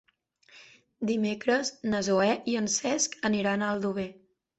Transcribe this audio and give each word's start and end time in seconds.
Dimecres 1.09 1.69
na 1.91 1.99
Zoè 2.07 2.29
i 2.53 2.57
en 2.63 2.71
Cesc 2.77 3.19
aniran 3.31 3.65
a 3.65 3.69
Aldover. 3.75 4.07